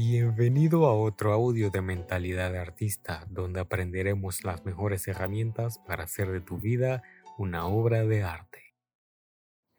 Bienvenido 0.00 0.86
a 0.86 0.94
otro 0.94 1.32
audio 1.32 1.70
de 1.70 1.82
Mentalidad 1.82 2.52
de 2.52 2.60
Artista, 2.60 3.26
donde 3.30 3.58
aprenderemos 3.58 4.44
las 4.44 4.64
mejores 4.64 5.08
herramientas 5.08 5.80
para 5.80 6.04
hacer 6.04 6.30
de 6.30 6.40
tu 6.40 6.58
vida 6.58 7.02
una 7.36 7.66
obra 7.66 8.04
de 8.04 8.22
arte. 8.22 8.76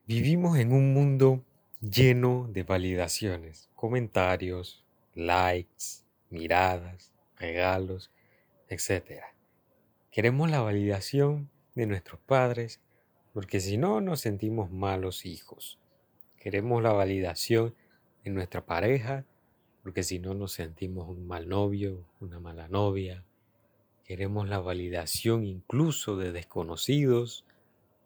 Vivimos 0.06 0.58
en 0.58 0.74
un 0.74 0.94
mundo 0.94 1.46
lleno 1.80 2.50
de 2.52 2.64
validaciones, 2.64 3.70
comentarios, 3.76 4.84
likes, 5.16 6.04
miradas, 6.30 7.14
regalos, 7.38 8.12
etc. 8.68 9.22
Queremos 10.12 10.52
la 10.52 10.60
validación 10.60 11.50
de 11.76 11.86
nuestros 11.86 12.20
padres 12.20 12.82
porque 13.32 13.62
si 13.62 13.78
no 13.78 14.02
nos 14.02 14.20
sentimos 14.20 14.70
malos 14.70 15.26
hijos. 15.26 15.80
Queremos 16.36 16.84
la 16.84 16.92
validación 16.92 17.74
de 18.26 18.32
nuestra 18.32 18.66
pareja 18.66 19.24
porque 19.84 20.04
si 20.04 20.20
no 20.20 20.34
nos 20.34 20.54
sentimos 20.54 21.08
un 21.08 21.28
mal 21.28 21.48
novio, 21.48 22.06
una 22.20 22.40
mala 22.40 22.68
novia. 22.68 23.24
Queremos 24.04 24.50
la 24.50 24.60
validación 24.60 25.46
incluso 25.46 26.18
de 26.18 26.32
desconocidos, 26.32 27.46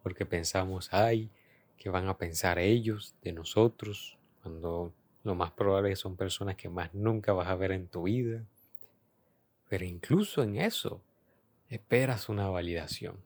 porque 0.02 0.26
pensamos, 0.26 0.88
ay, 0.92 1.30
¿qué 1.78 1.90
van 1.90 2.08
a 2.08 2.18
pensar 2.18 2.58
ellos 2.58 3.14
de 3.22 3.32
nosotros? 3.32 4.18
Cuando 4.42 4.92
lo 5.24 5.34
más 5.34 5.52
probable 5.52 5.96
son 5.96 6.16
personas 6.16 6.56
que 6.56 6.68
más 6.68 6.94
nunca 6.94 7.32
vas 7.32 7.48
a 7.48 7.54
ver 7.56 7.72
en 7.72 7.88
tu 7.88 8.04
vida. 8.04 8.44
Pero 9.68 9.86
incluso 9.86 10.42
en 10.42 10.56
eso, 10.56 11.00
esperas 11.70 12.28
una 12.28 12.48
validación. 12.48 13.16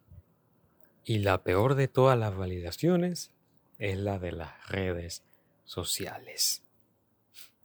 Y 1.05 1.19
la 1.19 1.43
peor 1.43 1.75
de 1.75 1.89
todas 1.89 2.19
las 2.19 2.37
validaciones 2.37 3.33
es 3.79 3.99
la 3.99 4.19
de 4.19 4.33
las 4.33 4.69
redes 4.69 5.25
sociales. 5.65 6.63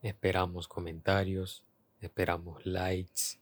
Esperamos 0.03 0.67
comentarios, 0.67 1.63
esperamos 2.01 2.65
likes, 2.65 3.39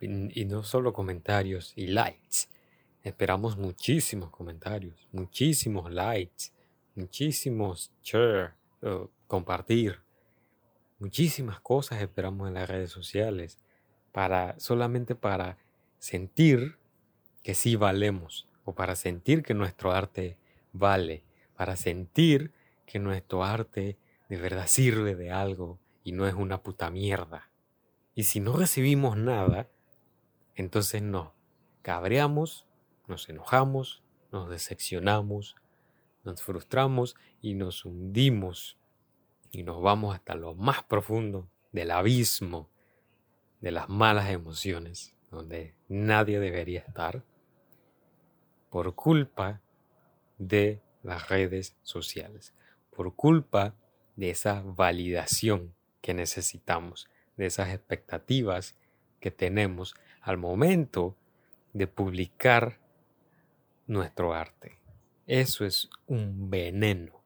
y 0.00 0.44
no 0.44 0.62
solo 0.62 0.92
comentarios 0.92 1.72
y 1.74 1.86
likes, 1.86 2.48
esperamos 3.02 3.56
muchísimos 3.56 4.28
comentarios, 4.28 5.08
muchísimos 5.10 5.90
likes, 5.90 6.50
muchísimos 6.96 7.90
share, 8.02 8.52
compartir, 9.26 10.00
muchísimas 10.98 11.60
cosas 11.60 12.02
esperamos 12.02 12.46
en 12.48 12.54
las 12.54 12.68
redes 12.68 12.90
sociales 12.90 13.58
para 14.12 14.60
solamente 14.60 15.14
para 15.14 15.56
sentir 15.98 16.76
que 17.42 17.54
sí 17.54 17.74
valemos 17.74 18.46
o 18.66 18.74
para 18.74 18.96
sentir 18.96 19.42
que 19.42 19.54
nuestro 19.54 19.92
arte 19.92 20.36
vale, 20.74 21.22
para 21.56 21.74
sentir 21.74 22.52
que 22.84 22.98
nuestro 22.98 23.44
arte 23.44 23.96
de 24.28 24.36
verdad 24.36 24.66
sirve 24.66 25.14
de 25.14 25.30
algo 25.30 25.78
y 26.06 26.12
no 26.12 26.28
es 26.28 26.34
una 26.34 26.62
puta 26.62 26.88
mierda. 26.88 27.50
Y 28.14 28.22
si 28.22 28.38
no 28.38 28.52
recibimos 28.52 29.16
nada, 29.16 29.68
entonces 30.54 31.02
nos 31.02 31.32
cabreamos, 31.82 32.64
nos 33.08 33.28
enojamos, 33.28 34.04
nos 34.30 34.48
decepcionamos, 34.48 35.56
nos 36.22 36.40
frustramos 36.40 37.16
y 37.42 37.54
nos 37.54 37.84
hundimos 37.84 38.78
y 39.50 39.64
nos 39.64 39.82
vamos 39.82 40.14
hasta 40.14 40.36
lo 40.36 40.54
más 40.54 40.84
profundo 40.84 41.50
del 41.72 41.90
abismo 41.90 42.70
de 43.60 43.72
las 43.72 43.88
malas 43.88 44.30
emociones, 44.30 45.16
donde 45.32 45.74
nadie 45.88 46.38
debería 46.38 46.82
estar, 46.82 47.24
por 48.70 48.94
culpa 48.94 49.60
de 50.38 50.80
las 51.02 51.28
redes 51.28 51.76
sociales, 51.82 52.54
por 52.94 53.16
culpa 53.16 53.74
de 54.14 54.30
esa 54.30 54.62
validación 54.64 55.75
que 56.06 56.14
necesitamos, 56.14 57.08
de 57.36 57.46
esas 57.46 57.70
expectativas 57.70 58.76
que 59.18 59.32
tenemos 59.32 59.96
al 60.20 60.38
momento 60.38 61.16
de 61.72 61.88
publicar 61.88 62.78
nuestro 63.88 64.32
arte. 64.32 64.78
Eso 65.26 65.64
es 65.64 65.90
un 66.06 66.48
veneno 66.48 67.24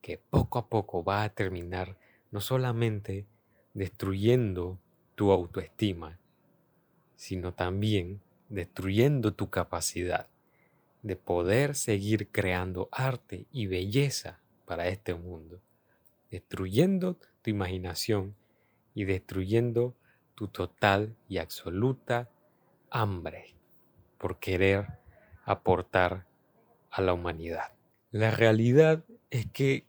que 0.00 0.16
poco 0.16 0.58
a 0.58 0.70
poco 0.70 1.04
va 1.04 1.22
a 1.22 1.28
terminar 1.28 1.98
no 2.30 2.40
solamente 2.40 3.26
destruyendo 3.74 4.80
tu 5.14 5.30
autoestima, 5.30 6.18
sino 7.14 7.52
también 7.52 8.22
destruyendo 8.48 9.34
tu 9.34 9.50
capacidad 9.50 10.30
de 11.02 11.16
poder 11.16 11.74
seguir 11.74 12.30
creando 12.30 12.88
arte 12.90 13.44
y 13.52 13.66
belleza 13.66 14.40
para 14.64 14.88
este 14.88 15.12
mundo, 15.12 15.60
destruyendo 16.30 17.18
imaginación 17.50 18.34
y 18.94 19.04
destruyendo 19.04 19.94
tu 20.34 20.48
total 20.48 21.16
y 21.28 21.38
absoluta 21.38 22.30
hambre 22.90 23.54
por 24.18 24.38
querer 24.38 24.98
aportar 25.44 26.26
a 26.90 27.02
la 27.02 27.12
humanidad. 27.12 27.72
La 28.10 28.30
realidad 28.30 29.04
es 29.30 29.46
que 29.46 29.84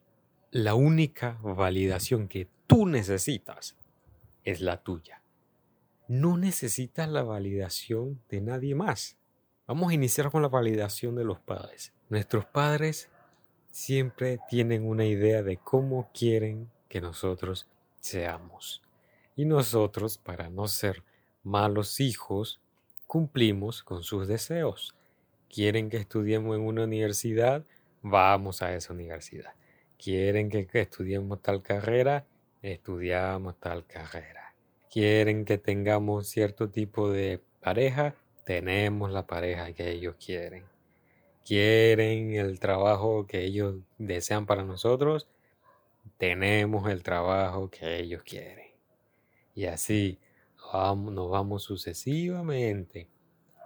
la 0.52 0.76
única 0.76 1.38
validación 1.42 2.28
que 2.28 2.48
tú 2.68 2.86
necesitas 2.86 3.76
es 4.44 4.62
la 4.62 4.82
tuya. 4.84 5.22
No 6.08 6.38
necesitas 6.38 7.10
la 7.10 7.24
validación 7.24 8.22
de 8.30 8.42
nadie 8.42 8.76
más. 8.76 9.18
Vamos 9.68 9.92
a 9.92 9.94
iniciar 9.94 10.32
con 10.32 10.42
la 10.42 10.48
validación 10.48 11.16
de 11.16 11.26
los 11.26 11.40
padres. 11.40 11.94
Nuestros 12.10 12.46
padres 12.46 13.10
siempre 13.72 14.40
tienen 14.50 14.88
una 14.88 15.06
idea 15.06 15.44
de 15.44 15.58
cómo 15.58 16.10
quieren 16.14 16.70
que 16.88 17.02
nosotros 17.02 17.68
seamos. 18.00 18.82
Y 19.36 19.46
nosotros, 19.46 20.18
para 20.18 20.50
no 20.50 20.68
ser 20.68 21.04
malos 21.44 22.00
hijos, 22.00 22.60
cumplimos 23.06 23.84
con 23.84 24.04
sus 24.04 24.28
deseos. 24.28 24.96
Quieren 25.50 25.90
que 25.90 25.98
estudiemos 25.98 26.58
en 26.58 26.64
una 26.64 26.84
universidad, 26.84 27.64
vamos 28.02 28.62
a 28.62 28.76
esa 28.76 28.94
universidad. 28.94 29.54
Quieren 29.98 30.50
que, 30.50 30.68
estudiemos 30.74 31.42
tal 31.42 31.64
carrera, 31.64 32.26
estudiamos 32.62 33.60
tal 33.60 33.86
carrera. 33.86 34.54
Quieren 34.92 35.46
que 35.46 35.58
tengamos 35.58 36.28
cierto 36.28 36.70
tipo 36.70 37.10
de 37.10 37.42
pareja, 37.62 38.16
tenemos 38.46 39.12
la 39.12 39.26
pareja 39.26 39.72
que 39.74 39.90
ellos 39.92 40.16
quieren. 40.24 40.64
Quieren 41.46 42.36
el 42.36 42.60
trabajo 42.60 43.26
que 43.26 43.44
ellos 43.44 43.76
desean 43.98 44.46
para 44.46 44.64
nosotros, 44.64 45.28
tenemos 46.18 46.90
el 46.90 47.04
trabajo 47.04 47.70
que 47.70 48.00
ellos 48.00 48.24
quieren. 48.24 48.72
Y 49.56 49.66
así 49.66 50.20
nos 50.74 51.30
vamos 51.30 51.64
sucesivamente 51.64 53.10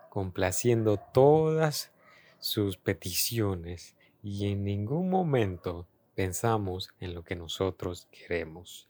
complaciendo 0.10 0.98
todas 0.98 1.92
sus 2.40 2.78
peticiones 2.78 3.96
y 4.22 4.52
en 4.52 4.64
ningún 4.64 5.10
momento 5.10 5.88
pensamos 6.16 6.90
en 7.00 7.14
lo 7.14 7.24
que 7.24 7.36
nosotros 7.36 8.08
queremos. 8.12 8.90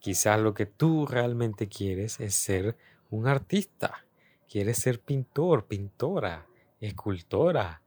Quizás 0.00 0.38
lo 0.38 0.54
que 0.54 0.66
tú 0.66 1.06
realmente 1.06 1.68
quieres 1.68 2.20
es 2.20 2.34
ser 2.34 2.76
un 3.10 3.26
artista, 3.26 4.06
quieres 4.48 4.78
ser 4.78 5.00
pintor, 5.00 5.66
pintora, 5.66 6.46
escultora, 6.80 7.82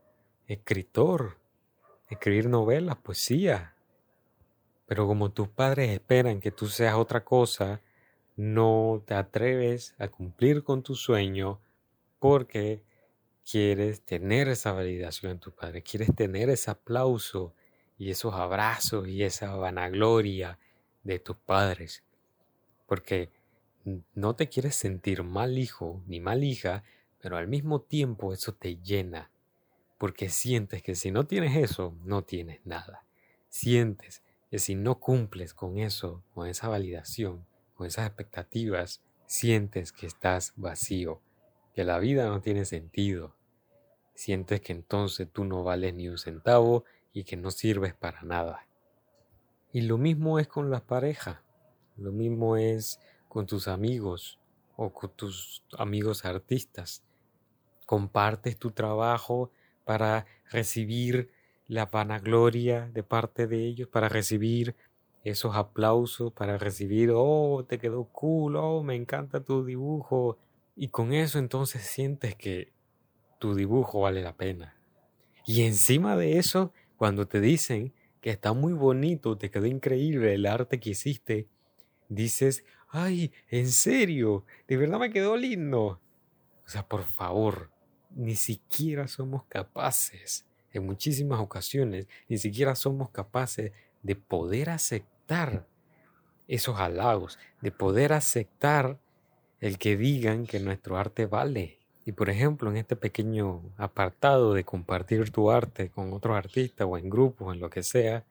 escritor, 0.48 1.38
escribir 2.10 2.50
novelas, 2.50 2.98
poesía, 2.98 3.76
pero 4.92 5.08
como 5.08 5.32
tus 5.32 5.48
padres 5.48 5.90
esperan 5.90 6.42
que 6.42 6.52
tú 6.52 6.68
seas 6.68 6.96
otra 6.96 7.24
cosa, 7.24 7.80
no 8.36 9.02
te 9.08 9.14
atreves 9.14 9.96
a 10.00 10.10
cumplir 10.10 10.66
con 10.66 10.84
tu 10.84 10.96
sueño 10.96 11.62
porque 12.20 12.84
quieres 13.50 14.02
tener 14.02 14.50
esa 14.50 14.74
validación 14.74 15.32
en 15.32 15.40
tu 15.40 15.52
padre, 15.52 15.82
quieres 15.82 16.14
tener 16.14 16.50
ese 16.50 16.72
aplauso 16.72 17.54
y 17.98 18.12
esos 18.12 18.34
abrazos 18.34 19.08
y 19.08 19.24
esa 19.24 19.56
vanagloria 19.56 20.60
de 21.04 21.20
tus 21.20 21.38
padres. 21.38 22.04
Porque 22.86 23.30
no 24.14 24.36
te 24.36 24.50
quieres 24.50 24.76
sentir 24.76 25.24
mal 25.24 25.58
hijo 25.58 26.04
ni 26.06 26.20
mal 26.20 26.44
hija, 26.44 26.84
pero 27.22 27.38
al 27.38 27.48
mismo 27.48 27.80
tiempo 27.80 28.34
eso 28.34 28.54
te 28.56 28.76
llena. 28.76 29.32
Porque 29.98 30.28
sientes 30.28 30.84
que 30.84 30.96
si 30.96 31.12
no 31.12 31.28
tienes 31.28 31.56
eso, 31.56 31.96
no 32.04 32.26
tienes 32.26 32.60
nada. 32.66 33.06
Sientes 33.48 34.22
que 34.52 34.60
si 34.60 34.76
no 34.76 35.00
cumples 35.00 35.54
con 35.54 35.78
eso, 35.78 36.22
con 36.34 36.46
esa 36.46 36.68
validación, 36.68 37.46
con 37.74 37.88
esas 37.88 38.06
expectativas, 38.06 39.02
sientes 39.26 39.94
que 39.94 40.06
estás 40.06 40.52
vacío, 40.58 41.22
que 41.74 41.86
la 41.86 42.00
vida 42.00 42.28
no 42.28 42.42
tiene 42.42 42.66
sentido. 42.66 43.34
Sientes 44.14 44.60
que 44.60 44.74
entonces 44.74 45.30
tú 45.32 45.46
no 45.46 45.64
vales 45.64 45.94
ni 45.94 46.10
un 46.10 46.18
centavo 46.18 46.84
y 47.14 47.24
que 47.24 47.38
no 47.38 47.50
sirves 47.50 47.94
para 47.94 48.24
nada. 48.24 48.68
Y 49.72 49.82
lo 49.82 49.98
mismo 49.98 50.38
es 50.38 50.50
con 50.50 50.70
las 50.70 50.82
parejas, 50.82 51.38
lo 51.96 52.12
mismo 52.12 52.58
es 52.58 53.00
con 53.30 53.46
tus 53.46 53.70
amigos 53.70 54.38
o 54.76 54.92
con 54.92 55.12
tus 55.12 55.64
amigos 55.78 56.26
artistas. 56.26 57.04
Compartes 57.86 58.58
tu 58.58 58.72
trabajo 58.72 59.50
para 59.86 60.26
recibir 60.50 61.32
la 61.72 61.86
vanagloria 61.86 62.90
de 62.94 63.02
parte 63.02 63.48
de 63.48 63.66
ellos, 63.66 63.88
para 63.88 64.10
recibir 64.10 64.76
esos 65.24 65.56
aplausos 65.56 66.34
para 66.34 66.58
recibir, 66.58 67.12
oh, 67.14 67.66
te 67.68 67.78
quedó 67.78 68.06
cool, 68.06 68.56
oh, 68.56 68.84
me 68.84 68.96
encanta 68.96 69.44
tu 69.44 69.64
dibujo. 69.64 70.38
Y 70.76 70.88
con 70.88 71.14
eso 71.14 71.40
entonces 71.40 71.84
sientes 71.84 72.36
que 72.36 72.72
tu 73.40 73.54
dibujo 73.54 74.02
vale 74.02 74.22
la 74.22 74.36
pena. 74.36 74.76
Y 75.46 75.64
encima 75.64 76.16
de 76.16 76.38
eso, 76.38 76.74
cuando 76.98 77.28
te 77.28 77.40
dicen 77.40 77.94
que 78.20 78.32
está 78.32 78.54
muy 78.54 78.74
bonito, 78.74 79.38
te 79.38 79.50
quedó 79.50 79.66
increíble 79.66 80.34
el 80.34 80.46
arte 80.46 80.80
que 80.80 80.92
hiciste, 80.92 81.48
dices, 82.10 82.64
ay, 82.90 83.32
en 83.50 83.70
serio, 83.70 84.46
de 84.68 84.78
verdad 84.78 85.00
me 85.00 85.12
quedó 85.12 85.38
lindo. 85.38 86.00
O 86.66 86.70
sea, 86.70 86.88
por 86.88 87.04
favor, 87.04 87.72
ni 88.12 88.36
siquiera 88.36 89.08
somos 89.08 89.46
capaces, 89.46 90.46
en 90.74 90.86
muchísimas 90.86 91.40
ocasiones, 91.40 92.08
ni 92.28 92.38
siquiera 92.38 92.76
somos 92.76 93.10
capaces 93.10 93.72
de 94.04 94.16
poder 94.16 94.70
aceptar 94.70 95.68
esos 96.48 96.80
halagos, 96.80 97.40
de 97.62 97.72
poder 97.72 98.14
aceptar 98.14 99.00
el 99.60 99.78
que 99.78 99.96
digan 99.96 100.46
que 100.46 100.60
nuestro 100.60 100.98
arte 100.98 101.26
vale. 101.26 101.80
Y 102.06 102.14
por 102.14 102.30
ejemplo, 102.30 102.70
en 102.70 102.78
este 102.78 102.96
pequeño 102.96 103.62
apartado 103.78 104.54
de 104.54 104.64
compartir 104.64 105.32
tu 105.32 105.52
arte 105.52 105.90
con 105.90 106.14
otros 106.14 106.36
artistas 106.36 106.88
o 106.90 106.98
en 106.98 107.10
grupos, 107.10 107.54
en 107.54 107.62
lo 107.62 107.70
que 107.70 107.84
sea, 107.84 108.26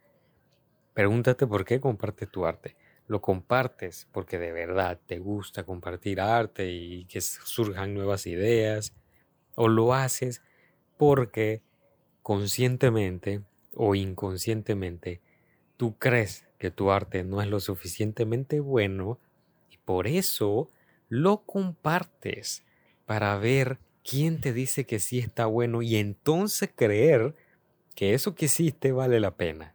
pregúntate 0.93 1.46
por 1.46 1.64
qué 1.64 1.81
compartes 1.81 2.31
tu 2.31 2.46
arte. 2.46 2.76
Lo 3.06 3.20
compartes 3.20 4.08
porque 4.12 4.38
de 4.38 4.52
verdad 4.52 4.98
te 5.06 5.19
gusta 5.19 5.64
compartir 5.64 6.20
arte 6.20 6.70
y 6.70 7.04
que 7.06 7.20
surjan 7.20 7.94
nuevas 7.94 8.26
ideas, 8.26 8.93
o 9.54 9.69
lo 9.69 9.94
haces 9.94 10.43
porque 10.96 11.62
conscientemente 12.22 13.43
o 13.75 13.94
inconscientemente 13.94 15.20
tú 15.76 15.96
crees 15.99 16.46
que 16.58 16.70
tu 16.70 16.90
arte 16.90 17.25
no 17.25 17.40
es 17.40 17.49
lo 17.49 17.58
suficientemente 17.58 18.61
bueno 18.61 19.19
y 19.70 19.78
por 19.78 20.06
eso 20.06 20.69
lo 21.08 21.38
compartes 21.46 22.64
para 23.06 23.37
ver 23.38 23.78
quién 24.05 24.40
te 24.40 24.52
dice 24.52 24.84
que 24.84 24.99
sí 24.99 25.19
está 25.19 25.46
bueno 25.46 25.81
y 25.81 25.96
entonces 25.96 26.70
creer 26.75 27.34
que 27.94 28.14
eso 28.14 28.34
que 28.34 28.44
hiciste 28.44 28.93
vale 28.93 29.20
la 29.20 29.37
pena. 29.37 29.75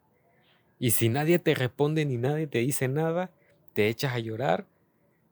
Y 0.80 0.92
si 0.92 1.10
nadie 1.10 1.40
te 1.40 1.56
responde 1.56 2.06
ni 2.06 2.18
nadie 2.18 2.48
te 2.48 2.60
dice 2.60 2.88
nada, 2.88 3.32
te 3.74 3.88
echas 3.88 4.14
a 4.14 4.20
llorar 4.20 4.68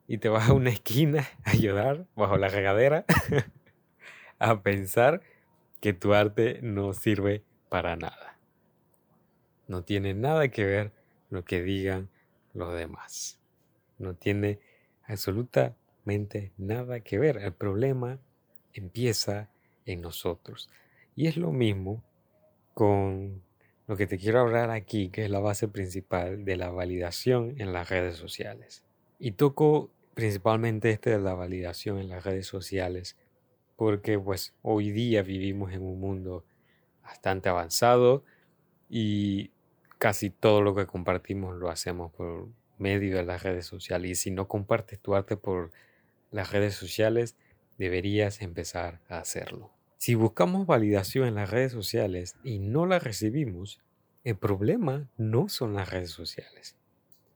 y 0.06 0.18
te 0.18 0.28
vas 0.28 0.48
a 0.48 0.52
una 0.52 0.70
esquina 0.70 1.28
a 1.44 1.54
llorar 1.54 2.06
bajo 2.16 2.36
la 2.36 2.48
regadera 2.48 3.04
a 4.38 4.60
pensar 4.60 5.22
que 5.84 5.92
tu 5.92 6.14
arte 6.14 6.60
no 6.62 6.94
sirve 6.94 7.42
para 7.68 7.94
nada. 7.94 8.38
No 9.68 9.84
tiene 9.84 10.14
nada 10.14 10.48
que 10.48 10.64
ver 10.64 10.92
lo 11.28 11.44
que 11.44 11.62
digan 11.62 12.08
los 12.54 12.74
demás. 12.74 13.38
No 13.98 14.14
tiene 14.14 14.60
absolutamente 15.06 16.52
nada 16.56 17.00
que 17.00 17.18
ver. 17.18 17.36
El 17.36 17.52
problema 17.52 18.18
empieza 18.72 19.50
en 19.84 20.00
nosotros. 20.00 20.70
Y 21.16 21.26
es 21.26 21.36
lo 21.36 21.52
mismo 21.52 22.02
con 22.72 23.42
lo 23.86 23.98
que 23.98 24.06
te 24.06 24.16
quiero 24.16 24.40
hablar 24.40 24.70
aquí, 24.70 25.10
que 25.10 25.26
es 25.26 25.30
la 25.30 25.40
base 25.40 25.68
principal 25.68 26.46
de 26.46 26.56
la 26.56 26.70
validación 26.70 27.56
en 27.58 27.74
las 27.74 27.90
redes 27.90 28.16
sociales. 28.16 28.84
Y 29.18 29.32
toco 29.32 29.90
principalmente 30.14 30.88
este 30.88 31.10
de 31.10 31.18
la 31.18 31.34
validación 31.34 31.98
en 31.98 32.08
las 32.08 32.24
redes 32.24 32.46
sociales, 32.46 33.18
porque 33.76 34.18
pues 34.18 34.54
hoy 34.62 34.90
día 34.90 35.22
vivimos 35.22 35.72
en 35.72 35.82
un 35.82 36.00
mundo 36.00 36.44
bastante 37.02 37.48
avanzado 37.48 38.24
y 38.88 39.50
casi 39.98 40.30
todo 40.30 40.62
lo 40.62 40.74
que 40.74 40.86
compartimos 40.86 41.56
lo 41.56 41.70
hacemos 41.70 42.12
por 42.12 42.48
medio 42.78 43.16
de 43.16 43.24
las 43.24 43.42
redes 43.42 43.66
sociales. 43.66 44.10
Y 44.10 44.14
si 44.14 44.30
no 44.30 44.48
compartes 44.48 45.00
tu 45.00 45.14
arte 45.14 45.36
por 45.36 45.72
las 46.30 46.52
redes 46.52 46.74
sociales, 46.74 47.36
deberías 47.78 48.42
empezar 48.42 49.00
a 49.08 49.18
hacerlo. 49.18 49.70
Si 49.98 50.14
buscamos 50.14 50.66
validación 50.66 51.26
en 51.26 51.36
las 51.36 51.50
redes 51.50 51.72
sociales 51.72 52.36
y 52.44 52.58
no 52.58 52.86
la 52.86 52.98
recibimos, 52.98 53.80
el 54.22 54.36
problema 54.36 55.08
no 55.16 55.48
son 55.48 55.74
las 55.74 55.90
redes 55.90 56.10
sociales, 56.10 56.76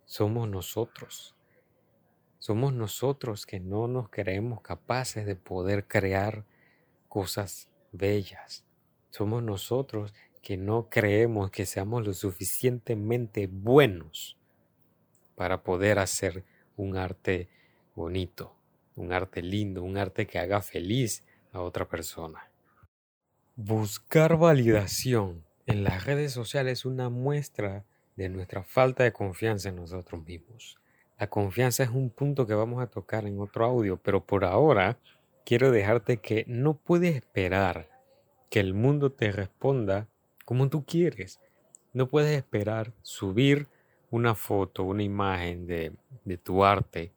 somos 0.04 0.48
nosotros. 0.48 1.34
Somos 2.38 2.72
nosotros 2.72 3.46
que 3.46 3.58
no 3.60 3.88
nos 3.88 4.08
creemos 4.10 4.60
capaces 4.60 5.26
de 5.26 5.34
poder 5.34 5.86
crear 5.86 6.44
cosas 7.08 7.68
bellas. 7.92 8.64
Somos 9.10 9.42
nosotros 9.42 10.14
que 10.40 10.56
no 10.56 10.88
creemos 10.88 11.50
que 11.50 11.66
seamos 11.66 12.06
lo 12.06 12.14
suficientemente 12.14 13.48
buenos 13.48 14.36
para 15.34 15.62
poder 15.62 15.98
hacer 15.98 16.44
un 16.76 16.96
arte 16.96 17.48
bonito, 17.94 18.54
un 18.94 19.12
arte 19.12 19.42
lindo, 19.42 19.82
un 19.82 19.96
arte 19.96 20.26
que 20.26 20.38
haga 20.38 20.62
feliz 20.62 21.24
a 21.52 21.60
otra 21.60 21.88
persona. 21.88 22.50
Buscar 23.56 24.36
validación 24.36 25.44
en 25.66 25.82
las 25.82 26.04
redes 26.04 26.32
sociales 26.32 26.80
es 26.80 26.84
una 26.84 27.10
muestra 27.10 27.84
de 28.16 28.28
nuestra 28.28 28.62
falta 28.62 29.04
de 29.04 29.12
confianza 29.12 29.68
en 29.68 29.76
nosotros 29.76 30.24
mismos. 30.24 30.78
La 31.18 31.26
confianza 31.28 31.82
es 31.82 31.90
un 31.90 32.10
punto 32.10 32.46
que 32.46 32.54
vamos 32.54 32.80
a 32.80 32.86
tocar 32.86 33.26
en 33.26 33.40
otro 33.40 33.64
audio, 33.64 33.96
pero 33.96 34.24
por 34.24 34.44
ahora 34.44 34.98
quiero 35.44 35.72
dejarte 35.72 36.18
que 36.18 36.44
no 36.46 36.74
puedes 36.74 37.16
esperar 37.16 37.88
que 38.50 38.60
el 38.60 38.72
mundo 38.72 39.10
te 39.10 39.32
responda 39.32 40.06
como 40.44 40.68
tú 40.68 40.84
quieres. 40.84 41.40
No 41.92 42.08
puedes 42.08 42.36
esperar 42.36 42.92
subir 43.02 43.66
una 44.10 44.36
foto, 44.36 44.84
una 44.84 45.02
imagen 45.02 45.66
de, 45.66 45.92
de 46.24 46.38
tu 46.38 46.64
arte 46.64 47.12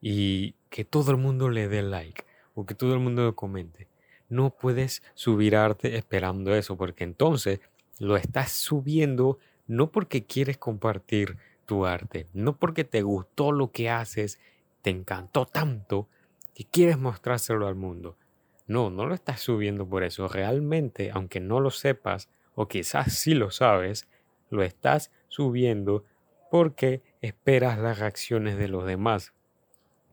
y 0.00 0.54
que 0.70 0.84
todo 0.84 1.10
el 1.10 1.18
mundo 1.18 1.50
le 1.50 1.68
dé 1.68 1.82
like 1.82 2.24
o 2.54 2.64
que 2.64 2.74
todo 2.74 2.94
el 2.94 3.00
mundo 3.00 3.22
lo 3.22 3.36
comente. 3.36 3.86
No 4.30 4.50
puedes 4.50 5.02
subir 5.14 5.56
arte 5.56 5.96
esperando 5.96 6.54
eso 6.54 6.76
porque 6.76 7.04
entonces 7.04 7.60
lo 7.98 8.16
estás 8.16 8.52
subiendo 8.52 9.38
no 9.66 9.90
porque 9.90 10.24
quieres 10.24 10.58
compartir 10.58 11.36
tu 11.66 11.86
arte, 11.86 12.28
no 12.32 12.56
porque 12.56 12.84
te 12.84 13.02
gustó 13.02 13.52
lo 13.52 13.72
que 13.72 13.90
haces, 13.90 14.38
te 14.82 14.90
encantó 14.90 15.46
tanto 15.46 16.08
que 16.54 16.64
quieres 16.64 16.98
mostrárselo 16.98 17.66
al 17.66 17.74
mundo. 17.74 18.16
No, 18.66 18.90
no 18.90 19.06
lo 19.06 19.14
estás 19.14 19.40
subiendo 19.40 19.88
por 19.88 20.02
eso. 20.02 20.28
Realmente, 20.28 21.10
aunque 21.12 21.40
no 21.40 21.60
lo 21.60 21.70
sepas, 21.70 22.28
o 22.54 22.66
quizás 22.66 23.12
si 23.18 23.34
lo 23.34 23.50
sabes, 23.50 24.08
lo 24.50 24.62
estás 24.62 25.10
subiendo 25.28 26.04
porque 26.50 27.02
esperas 27.20 27.78
las 27.78 27.98
reacciones 27.98 28.56
de 28.56 28.68
los 28.68 28.86
demás, 28.86 29.34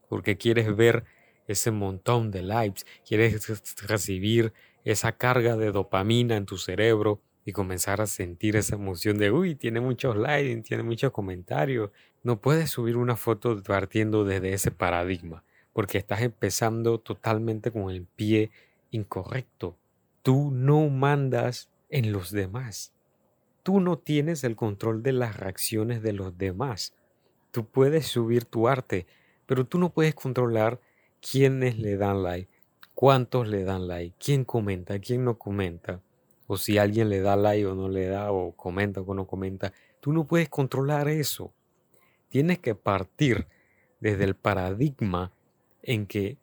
porque 0.10 0.38
quieres 0.38 0.76
ver 0.76 1.06
ese 1.48 1.72
montón 1.72 2.32
de 2.32 2.42
likes, 2.42 2.84
quieres 3.08 3.48
recibir 3.88 4.54
esa 4.84 5.14
carga 5.14 5.56
de 5.56 5.72
dopamina 5.72 6.36
en 6.36 6.46
tu 6.46 6.58
cerebro 6.58 7.22
y 7.46 7.52
comenzar 7.52 8.02
a 8.02 8.08
sentir 8.08 8.56
esa 8.56 8.76
emoción 8.76 9.18
de, 9.18 9.32
uy, 9.32 9.56
tiene 9.56 9.82
muchos 9.82 10.16
likes, 10.16 10.62
tiene 10.62 10.84
muchos 10.84 11.12
comentarios. 11.12 11.92
No 12.24 12.40
puedes 12.40 12.70
subir 12.70 12.98
una 12.98 13.16
foto 13.16 13.62
partiendo 13.62 14.24
desde 14.24 14.54
ese 14.54 14.72
paradigma, 14.72 15.44
porque 15.74 15.98
estás 15.98 16.22
empezando 16.22 17.00
totalmente 17.00 17.72
con 17.72 17.90
el 17.90 18.06
pie 18.06 18.52
incorrecto. 18.92 19.78
Tú 20.22 20.52
no 20.52 20.88
mandas 20.90 21.70
en 21.90 22.12
los 22.12 22.32
demás. 22.32 22.94
Tú 23.64 23.80
no 23.80 23.98
tienes 23.98 24.44
el 24.44 24.56
control 24.56 25.04
de 25.04 25.14
las 25.14 25.38
reacciones 25.38 26.02
de 26.02 26.14
los 26.14 26.38
demás. 26.38 26.94
Tú 27.52 27.66
puedes 27.66 28.08
subir 28.08 28.46
tu 28.46 28.68
arte, 28.68 29.06
pero 29.46 29.66
tú 29.66 29.80
no 29.80 29.90
puedes 29.90 30.16
controlar 30.16 30.80
quiénes 31.22 31.78
le 31.78 31.98
dan 31.98 32.24
like, 32.24 32.50
cuántos 32.94 33.48
le 33.48 33.64
dan 33.64 33.88
like, 33.88 34.16
quién 34.18 34.44
comenta, 34.46 35.00
quién 35.00 35.24
no 35.24 35.38
comenta, 35.38 36.02
o 36.54 36.58
si 36.58 36.78
alguien 36.78 37.10
le 37.10 37.22
da 37.22 37.36
like 37.36 37.66
o 37.66 37.76
no 37.76 37.90
le 37.90 38.08
da, 38.08 38.32
o 38.32 38.54
comenta 38.56 39.02
o 39.02 39.14
no 39.14 39.28
comenta. 39.28 39.74
Tú 40.00 40.14
no 40.14 40.26
puedes 40.26 40.50
controlar 40.50 41.08
eso. 41.08 41.54
Tienes 42.30 42.60
que 42.60 42.76
partir 42.76 43.48
desde 44.00 44.24
el 44.24 44.36
paradigma 44.36 45.32
en 45.82 46.08
que 46.08 46.38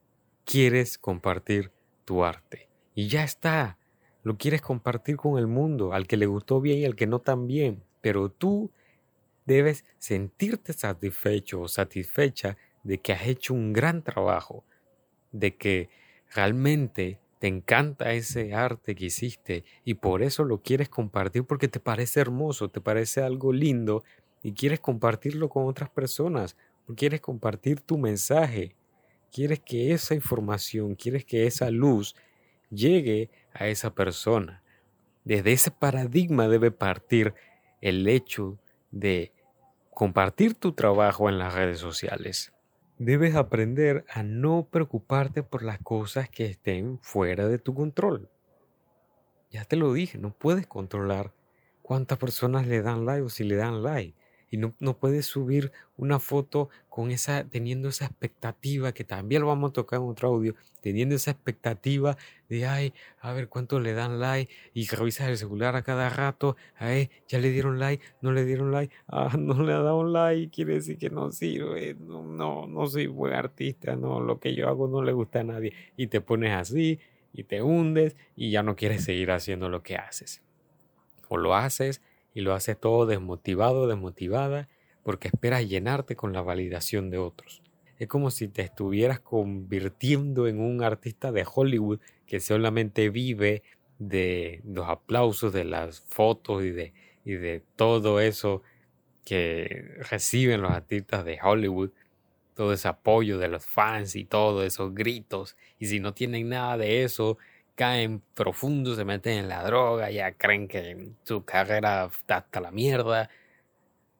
quieres 0.44 0.98
compartir 0.98 1.72
tu 2.04 2.24
arte. 2.24 2.68
Y 2.94 3.08
ya 3.08 3.24
está 3.24 3.78
lo 4.22 4.36
quieres 4.36 4.60
compartir 4.60 5.16
con 5.16 5.38
el 5.38 5.46
mundo, 5.46 5.92
al 5.92 6.06
que 6.06 6.16
le 6.16 6.26
gustó 6.26 6.60
bien 6.60 6.78
y 6.78 6.84
al 6.84 6.96
que 6.96 7.06
no 7.06 7.20
tan 7.20 7.46
bien, 7.46 7.82
pero 8.00 8.30
tú 8.30 8.70
debes 9.46 9.84
sentirte 9.98 10.72
satisfecho 10.72 11.62
o 11.62 11.68
satisfecha 11.68 12.56
de 12.82 12.98
que 12.98 13.12
has 13.12 13.26
hecho 13.26 13.54
un 13.54 13.72
gran 13.72 14.02
trabajo, 14.02 14.64
de 15.32 15.56
que 15.56 15.88
realmente 16.34 17.18
te 17.40 17.48
encanta 17.48 18.12
ese 18.12 18.52
arte 18.52 18.94
que 18.94 19.06
hiciste 19.06 19.64
y 19.82 19.94
por 19.94 20.22
eso 20.22 20.44
lo 20.44 20.60
quieres 20.60 20.90
compartir 20.90 21.44
porque 21.44 21.68
te 21.68 21.80
parece 21.80 22.20
hermoso, 22.20 22.68
te 22.68 22.82
parece 22.82 23.22
algo 23.22 23.54
lindo 23.54 24.04
y 24.42 24.52
quieres 24.52 24.78
compartirlo 24.78 25.48
con 25.48 25.66
otras 25.66 25.88
personas, 25.88 26.54
quieres 26.94 27.22
compartir 27.22 27.80
tu 27.80 27.96
mensaje, 27.96 28.76
quieres 29.32 29.60
que 29.60 29.92
esa 29.92 30.14
información, 30.14 30.94
quieres 30.94 31.24
que 31.24 31.46
esa 31.46 31.70
luz 31.70 32.14
llegue 32.68 33.30
a 33.54 33.68
esa 33.68 33.94
persona. 33.94 34.62
Desde 35.24 35.52
ese 35.52 35.70
paradigma 35.70 36.46
debe 36.46 36.70
partir 36.70 37.32
el 37.80 38.06
hecho 38.06 38.58
de 38.90 39.32
compartir 39.94 40.52
tu 40.54 40.72
trabajo 40.72 41.30
en 41.30 41.38
las 41.38 41.54
redes 41.54 41.78
sociales. 41.78 42.52
Debes 43.02 43.34
aprender 43.34 44.04
a 44.12 44.22
no 44.22 44.68
preocuparte 44.70 45.42
por 45.42 45.62
las 45.62 45.78
cosas 45.78 46.28
que 46.28 46.44
estén 46.44 46.98
fuera 47.00 47.48
de 47.48 47.58
tu 47.58 47.72
control. 47.72 48.28
Ya 49.50 49.64
te 49.64 49.76
lo 49.76 49.94
dije, 49.94 50.18
no 50.18 50.34
puedes 50.34 50.66
controlar 50.66 51.32
cuántas 51.80 52.18
personas 52.18 52.66
le 52.66 52.82
dan 52.82 53.06
like 53.06 53.22
o 53.22 53.30
si 53.30 53.44
le 53.44 53.56
dan 53.56 53.82
like 53.82 54.18
y 54.50 54.56
no, 54.56 54.74
puedes 54.98 55.26
subir 55.26 55.70
una 55.96 56.18
foto 56.18 56.70
con 56.88 57.12
esa, 57.12 57.44
teniendo 57.44 57.88
esa 57.88 58.06
expectativa, 58.06 58.92
que 58.92 59.04
también 59.04 59.42
lo 59.42 59.48
vamos 59.48 59.70
a 59.70 59.72
tocar 59.74 60.00
en 60.00 60.08
otro 60.08 60.28
audio, 60.28 60.56
teniendo 60.80 61.14
esa 61.14 61.30
expectativa 61.30 62.16
de, 62.48 62.66
ay, 62.66 62.92
a 63.20 63.32
ver 63.32 63.48
cuánto 63.48 63.78
le 63.78 63.92
dan 63.92 64.18
like 64.18 64.52
y 64.74 64.88
revisas 64.88 65.28
el 65.28 65.38
celular 65.38 65.76
a 65.76 65.82
cada 65.82 66.08
rato, 66.08 66.56
ay, 66.76 67.10
ya 67.28 67.38
le 67.38 67.50
dieron 67.50 67.78
like, 67.78 68.04
no 68.22 68.32
le 68.32 68.44
dieron 68.44 68.72
like, 68.72 68.92
ah, 69.08 69.36
no 69.38 69.62
le 69.62 69.72
ha 69.72 69.78
dado 69.78 70.04
like, 70.04 70.50
quiere 70.50 70.74
decir 70.74 70.98
que 70.98 71.10
no 71.10 71.30
sirve, 71.30 71.94
no, 71.94 72.24
no, 72.24 72.66
no 72.66 72.86
soy 72.86 73.06
buen 73.06 73.34
artista, 73.34 73.94
no, 73.94 74.20
lo 74.20 74.40
que 74.40 74.54
yo 74.56 74.68
hago 74.68 74.88
no 74.88 75.00
le 75.02 75.12
gusta 75.12 75.40
a 75.40 75.44
nadie 75.44 75.72
y 75.96 76.08
te 76.08 76.20
pones 76.20 76.52
así 76.52 76.98
y 77.32 77.44
te 77.44 77.62
hundes 77.62 78.16
y 78.34 78.50
ya 78.50 78.64
no 78.64 78.74
quieres 78.74 79.04
seguir 79.04 79.30
haciendo 79.30 79.68
lo 79.68 79.84
que 79.84 79.94
haces. 79.94 80.42
O 81.28 81.36
lo 81.36 81.54
haces 81.54 82.02
y 82.40 82.42
lo 82.42 82.54
haces 82.54 82.80
todo 82.80 83.04
desmotivado, 83.06 83.86
desmotivada, 83.86 84.68
porque 85.02 85.28
esperas 85.28 85.68
llenarte 85.68 86.16
con 86.16 86.32
la 86.32 86.40
validación 86.40 87.10
de 87.10 87.18
otros. 87.18 87.62
Es 87.98 88.08
como 88.08 88.30
si 88.30 88.48
te 88.48 88.62
estuvieras 88.62 89.20
convirtiendo 89.20 90.48
en 90.48 90.58
un 90.58 90.82
artista 90.82 91.32
de 91.32 91.46
Hollywood 91.46 92.00
que 92.26 92.40
solamente 92.40 93.10
vive 93.10 93.62
de 93.98 94.62
los 94.64 94.88
aplausos, 94.88 95.52
de 95.52 95.64
las 95.64 96.00
fotos 96.00 96.64
y 96.64 96.70
de, 96.70 96.94
y 97.26 97.32
de 97.32 97.62
todo 97.76 98.20
eso 98.20 98.62
que 99.24 99.98
reciben 100.10 100.62
los 100.62 100.70
artistas 100.70 101.26
de 101.26 101.38
Hollywood, 101.42 101.90
todo 102.54 102.72
ese 102.72 102.88
apoyo 102.88 103.38
de 103.38 103.48
los 103.48 103.66
fans 103.66 104.16
y 104.16 104.24
todos 104.24 104.64
esos 104.64 104.94
gritos. 104.94 105.56
Y 105.78 105.86
si 105.86 106.00
no 106.00 106.14
tienen 106.14 106.48
nada 106.48 106.78
de 106.78 107.04
eso, 107.04 107.36
caen 107.80 108.20
profundo, 108.34 108.94
se 108.94 109.06
meten 109.06 109.38
en 109.38 109.48
la 109.48 109.64
droga, 109.64 110.10
ya 110.10 110.32
creen 110.32 110.68
que 110.68 111.12
su 111.22 111.46
carrera 111.46 112.10
está 112.12 112.36
hasta 112.36 112.60
la 112.60 112.70
mierda. 112.70 113.30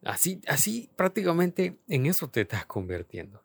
Así, 0.03 0.41
así 0.47 0.89
prácticamente 0.97 1.77
en 1.87 2.07
eso 2.07 2.31
te 2.31 2.41
estás 2.41 2.65
convirtiendo. 2.65 3.43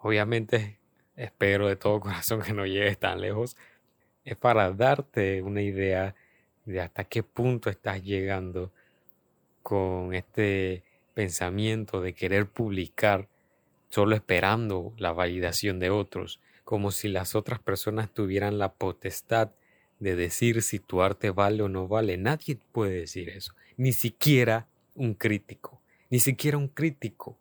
Obviamente 0.00 0.78
espero 1.14 1.68
de 1.68 1.76
todo 1.76 2.00
corazón 2.00 2.40
que 2.40 2.54
no 2.54 2.64
llegues 2.64 2.98
tan 2.98 3.20
lejos. 3.20 3.58
Es 4.24 4.34
para 4.34 4.72
darte 4.72 5.42
una 5.42 5.60
idea 5.60 6.14
de 6.64 6.80
hasta 6.80 7.04
qué 7.04 7.22
punto 7.22 7.68
estás 7.68 8.02
llegando 8.02 8.72
con 9.62 10.14
este 10.14 10.84
pensamiento 11.12 12.00
de 12.00 12.14
querer 12.14 12.46
publicar 12.48 13.28
solo 13.90 14.16
esperando 14.16 14.94
la 14.96 15.12
validación 15.12 15.78
de 15.80 15.90
otros 15.90 16.40
como 16.74 16.90
si 16.90 17.06
las 17.06 17.36
otras 17.36 17.60
personas 17.60 18.12
tuvieran 18.12 18.58
la 18.58 18.72
potestad 18.72 19.52
de 20.00 20.16
decir 20.16 20.60
si 20.60 20.80
tu 20.80 21.02
arte 21.02 21.30
vale 21.30 21.62
o 21.62 21.68
no 21.68 21.86
vale. 21.86 22.16
Nadie 22.16 22.58
puede 22.72 22.98
decir 22.98 23.28
eso, 23.28 23.54
ni 23.76 23.92
siquiera 23.92 24.66
un 24.96 25.14
crítico, 25.14 25.80
ni 26.10 26.18
siquiera 26.18 26.58
un 26.58 26.66
crítico, 26.66 27.38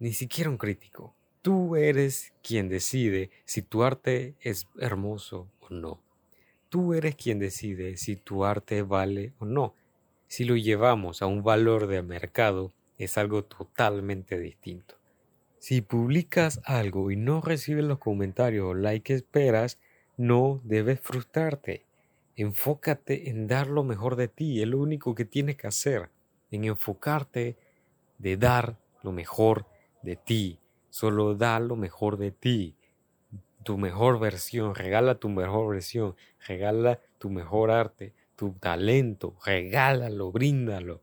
ni 0.00 0.12
siquiera 0.12 0.50
un 0.50 0.58
crítico. 0.58 1.14
Tú 1.42 1.76
eres 1.76 2.32
quien 2.42 2.68
decide 2.68 3.30
si 3.44 3.62
tu 3.62 3.84
arte 3.84 4.34
es 4.40 4.66
hermoso 4.80 5.48
o 5.60 5.68
no. 5.70 6.02
Tú 6.70 6.92
eres 6.94 7.14
quien 7.14 7.38
decide 7.38 7.98
si 7.98 8.16
tu 8.16 8.44
arte 8.44 8.82
vale 8.82 9.32
o 9.38 9.44
no. 9.44 9.76
Si 10.26 10.42
lo 10.42 10.56
llevamos 10.56 11.22
a 11.22 11.26
un 11.26 11.44
valor 11.44 11.86
de 11.86 12.02
mercado, 12.02 12.72
es 12.98 13.16
algo 13.16 13.44
totalmente 13.44 14.40
distinto. 14.40 14.99
Si 15.60 15.82
publicas 15.82 16.62
algo 16.64 17.10
y 17.10 17.16
no 17.16 17.42
recibes 17.42 17.84
los 17.84 17.98
comentarios 17.98 18.64
o 18.66 18.74
like 18.74 19.04
que 19.04 19.14
esperas, 19.14 19.78
no 20.16 20.62
debes 20.64 21.00
frustrarte. 21.00 21.84
Enfócate 22.34 23.28
en 23.28 23.46
dar 23.46 23.66
lo 23.66 23.84
mejor 23.84 24.16
de 24.16 24.28
ti, 24.28 24.62
es 24.62 24.66
lo 24.68 24.78
único 24.78 25.14
que 25.14 25.26
tienes 25.26 25.56
que 25.56 25.66
hacer, 25.66 26.08
en 26.50 26.64
enfocarte 26.64 27.58
de 28.16 28.36
dar 28.38 28.78
lo 29.02 29.12
mejor 29.12 29.66
de 30.02 30.16
ti. 30.16 30.58
Solo 30.88 31.34
da 31.34 31.60
lo 31.60 31.76
mejor 31.76 32.16
de 32.16 32.30
ti, 32.32 32.74
tu 33.62 33.76
mejor 33.76 34.18
versión, 34.18 34.74
regala 34.74 35.16
tu 35.16 35.28
mejor 35.28 35.74
versión, 35.74 36.16
regala 36.48 37.00
tu 37.18 37.28
mejor 37.28 37.70
arte, 37.70 38.14
tu 38.34 38.54
talento, 38.54 39.36
regálalo, 39.44 40.32
bríndalo. 40.32 41.02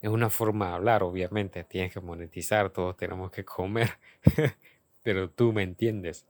Es 0.00 0.10
una 0.10 0.30
forma 0.30 0.68
de 0.68 0.74
hablar, 0.74 1.02
obviamente, 1.02 1.64
tienes 1.64 1.92
que 1.92 2.00
monetizar, 2.00 2.70
todos 2.70 2.96
tenemos 2.96 3.32
que 3.32 3.44
comer, 3.44 3.98
pero 5.02 5.28
tú 5.28 5.52
me 5.52 5.62
entiendes. 5.62 6.26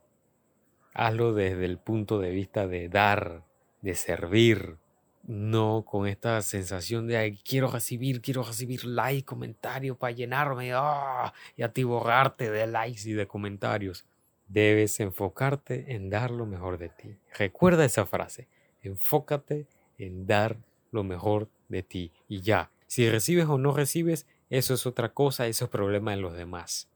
Hazlo 0.93 1.33
desde 1.33 1.65
el 1.65 1.77
punto 1.77 2.19
de 2.19 2.31
vista 2.31 2.67
de 2.67 2.89
dar, 2.89 3.43
de 3.81 3.93
servir, 3.93 4.77
no 5.23 5.85
con 5.85 6.07
esta 6.07 6.41
sensación 6.41 7.05
de 7.05 7.37
quiero 7.43 7.69
recibir, 7.69 8.21
quiero 8.21 8.41
recibir 8.41 8.85
like, 8.85 9.25
comentarios 9.25 9.95
para 9.97 10.11
llenarme 10.11 10.71
¡ah! 10.73 11.31
y 11.55 11.61
atiborrarte 11.61 12.49
de 12.49 12.65
likes 12.65 13.07
y 13.07 13.13
de 13.13 13.27
comentarios. 13.27 14.05
Debes 14.47 14.99
enfocarte 14.99 15.93
en 15.93 16.09
dar 16.09 16.31
lo 16.31 16.47
mejor 16.47 16.79
de 16.79 16.89
ti. 16.89 17.15
Recuerda 17.37 17.85
esa 17.85 18.07
frase, 18.07 18.47
enfócate 18.81 19.67
en 19.99 20.25
dar 20.25 20.57
lo 20.91 21.03
mejor 21.03 21.47
de 21.67 21.83
ti 21.83 22.11
y 22.27 22.41
ya, 22.41 22.71
si 22.89 23.07
recibes 23.07 23.45
o 23.45 23.59
no 23.59 23.71
recibes, 23.71 24.25
eso 24.49 24.73
es 24.73 24.87
otra 24.87 25.13
cosa, 25.13 25.45
eso 25.45 25.65
es 25.65 25.69
problema 25.69 26.09
de 26.09 26.17
los 26.17 26.33
demás. 26.33 26.89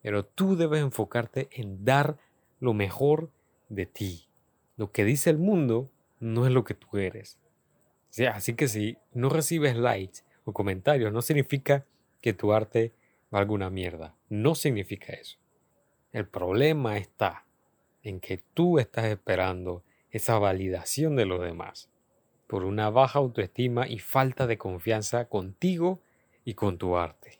Pero 0.00 0.24
tú 0.24 0.56
debes 0.56 0.80
enfocarte 0.80 1.50
en 1.52 1.84
dar 1.84 2.16
lo 2.58 2.72
mejor 2.72 3.30
de 3.68 3.84
ti. 3.84 4.28
Lo 4.78 4.92
que 4.92 5.04
dice 5.04 5.28
el 5.28 5.36
mundo 5.36 5.90
no 6.20 6.46
es 6.46 6.52
lo 6.52 6.64
que 6.64 6.72
tú 6.72 6.96
eres. 6.96 7.38
así 8.32 8.54
que 8.54 8.66
si 8.66 8.96
no 9.12 9.28
recibes 9.28 9.76
likes 9.76 10.20
o 10.46 10.54
comentarios, 10.54 11.12
no 11.12 11.20
significa 11.20 11.84
que 12.22 12.32
tu 12.32 12.54
arte 12.54 12.94
valga 13.30 13.52
una 13.52 13.68
mierda. 13.68 14.14
No 14.30 14.54
significa 14.54 15.12
eso. 15.12 15.36
El 16.12 16.26
problema 16.26 16.96
está 16.96 17.44
en 18.02 18.20
que 18.20 18.38
tú 18.54 18.78
estás 18.78 19.04
esperando 19.04 19.84
esa 20.10 20.38
validación 20.38 21.14
de 21.14 21.26
los 21.26 21.42
demás 21.42 21.90
por 22.46 22.64
una 22.64 22.90
baja 22.90 23.18
autoestima 23.18 23.88
y 23.88 23.98
falta 23.98 24.46
de 24.46 24.58
confianza 24.58 25.26
contigo 25.26 26.00
y 26.44 26.54
con 26.54 26.78
tu 26.78 26.96
arte. 26.96 27.38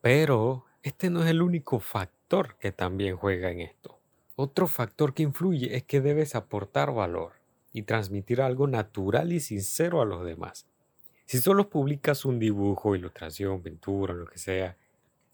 Pero 0.00 0.64
este 0.82 1.10
no 1.10 1.22
es 1.22 1.30
el 1.30 1.42
único 1.42 1.80
factor 1.80 2.56
que 2.58 2.72
también 2.72 3.16
juega 3.16 3.50
en 3.50 3.60
esto. 3.60 3.98
Otro 4.36 4.66
factor 4.66 5.14
que 5.14 5.22
influye 5.22 5.76
es 5.76 5.84
que 5.84 6.00
debes 6.00 6.34
aportar 6.34 6.92
valor 6.92 7.32
y 7.72 7.82
transmitir 7.82 8.40
algo 8.40 8.66
natural 8.66 9.32
y 9.32 9.40
sincero 9.40 10.00
a 10.00 10.04
los 10.04 10.24
demás. 10.24 10.66
Si 11.24 11.38
solo 11.38 11.68
publicas 11.68 12.24
un 12.24 12.38
dibujo, 12.38 12.94
ilustración, 12.94 13.62
pintura, 13.62 14.14
lo 14.14 14.26
que 14.26 14.38
sea, 14.38 14.76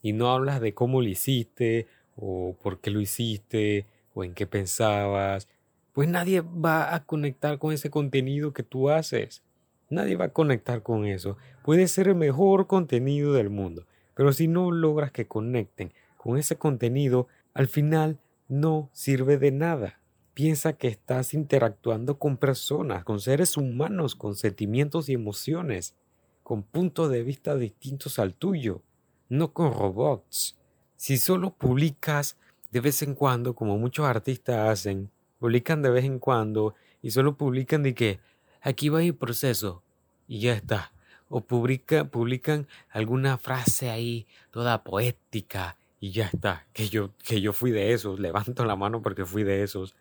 y 0.01 0.13
no 0.13 0.33
hablas 0.33 0.61
de 0.61 0.73
cómo 0.73 1.03
lo 1.03 1.09
hiciste, 1.09 1.87
o 2.17 2.57
por 2.63 2.81
qué 2.81 2.91
lo 2.91 3.01
hiciste, 3.01 3.87
o 4.15 4.25
en 4.25 4.35
qué 4.35 4.47
pensabas, 4.47 5.49
pues 5.93 6.09
nadie 6.09 6.41
va 6.41 6.95
a 6.95 7.05
conectar 7.05 7.59
con 7.59 7.73
ese 7.73 7.91
contenido 7.91 8.53
que 8.53 8.63
tú 8.63 8.91
haces. 8.91 9.43
Nadie 9.91 10.17
va 10.17 10.27
a 10.27 10.33
conectar 10.33 10.83
con 10.83 11.05
eso. 11.05 11.37
Puede 11.63 11.87
ser 11.87 12.09
el 12.09 12.15
mejor 12.15 12.67
contenido 12.67 13.35
del 13.35 13.51
mundo, 13.51 13.87
pero 14.15 14.33
si 14.33 14.49
no 14.49 14.71
logras 14.71 15.13
que 15.13 15.29
conecten 15.29 15.93
con 16.17 16.39
ese 16.39 16.57
contenido, 16.57 17.29
al 17.53 17.69
final 17.69 18.19
no 18.49 18.89
sirve 18.93 19.37
de 19.39 19.51
nada. 19.51 20.01
Piensa 20.35 20.73
que 20.73 20.89
estás 20.89 21.35
interactuando 21.35 22.19
con 22.19 22.39
personas, 22.39 23.05
con 23.05 23.21
seres 23.21 23.59
humanos, 23.59 24.15
con 24.15 24.35
sentimientos 24.35 25.11
y 25.11 25.13
emociones, 25.13 25.95
con 26.43 26.63
puntos 26.63 27.11
de 27.11 27.23
vista 27.23 27.55
distintos 27.57 28.19
al 28.19 28.35
tuyo, 28.35 28.83
no 29.29 29.53
con 29.53 29.75
robots. 29.75 30.57
Si 30.97 31.19
solo 31.19 31.55
publicas 31.55 32.39
de 32.71 32.81
vez 32.81 33.03
en 33.03 33.15
cuando, 33.15 33.55
como 33.55 33.77
muchos 33.77 34.07
artistas 34.07 34.71
hacen, 34.71 35.11
publican 35.43 35.83
de 35.83 35.91
vez 35.91 36.05
en 36.05 36.21
cuando 36.21 36.77
y 37.03 37.11
solo 37.11 37.37
publican 37.37 37.83
de 37.83 37.95
que 37.97 38.21
aquí 38.61 38.89
va 38.89 39.03
el 39.03 39.17
proceso 39.17 39.83
y 40.29 40.39
ya 40.39 40.53
está. 40.53 40.93
O 41.29 41.41
publica, 41.41 42.05
publican 42.05 42.69
alguna 42.91 43.39
frase 43.39 43.91
ahí 43.91 44.29
toda 44.53 44.85
poética 44.85 45.77
y 45.99 46.13
ya 46.13 46.27
está. 46.27 46.69
Que 46.73 46.89
yo, 46.89 47.11
que 47.27 47.41
yo 47.41 47.53
fui 47.53 47.73
de 47.73 47.93
esos, 47.93 48.21
levanto 48.21 48.65
la 48.65 48.77
mano 48.77 49.03
porque 49.03 49.25
fui 49.25 49.43
de 49.43 49.65
esos. 49.65 49.97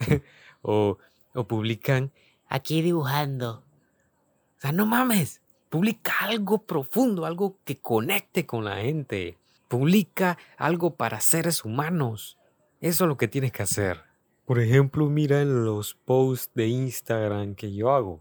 o, 0.60 0.98
o 1.32 1.48
publican 1.48 2.12
aquí 2.50 2.82
dibujando. 2.82 3.64
O 4.58 4.60
sea, 4.60 4.72
no 4.72 4.84
mames, 4.84 5.40
publica 5.70 6.12
algo 6.20 6.58
profundo, 6.58 7.24
algo 7.24 7.56
que 7.64 7.78
conecte 7.78 8.44
con 8.44 8.66
la 8.66 8.82
gente. 8.82 9.38
Publica 9.68 10.36
algo 10.58 10.96
para 10.96 11.22
seres 11.22 11.64
humanos. 11.64 12.36
Eso 12.82 13.04
es 13.04 13.08
lo 13.08 13.16
que 13.16 13.28
tienes 13.28 13.50
que 13.50 13.62
hacer. 13.62 14.13
Por 14.44 14.58
ejemplo, 14.58 15.08
mira 15.08 15.40
en 15.40 15.64
los 15.64 15.94
posts 15.94 16.52
de 16.54 16.66
Instagram 16.66 17.54
que 17.54 17.74
yo 17.74 17.90
hago. 17.90 18.20